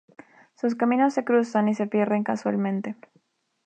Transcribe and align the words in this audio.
Sus 0.55 0.73
caminos 0.73 1.13
se 1.13 1.23
cruzan 1.23 1.69
y 1.69 1.75
se 1.75 1.85
pierden 1.85 2.23
casualmente. 2.23 2.95